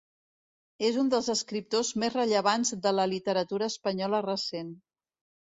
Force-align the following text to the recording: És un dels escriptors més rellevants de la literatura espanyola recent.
És 0.87 0.95
un 1.01 1.11
dels 1.13 1.29
escriptors 1.33 1.91
més 2.05 2.15
rellevants 2.15 2.73
de 2.87 2.95
la 3.01 3.07
literatura 3.13 3.69
espanyola 3.75 4.25
recent. 4.31 4.75